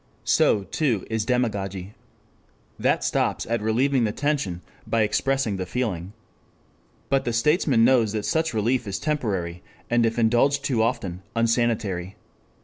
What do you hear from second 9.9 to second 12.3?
and if indulged too often, unsanitary.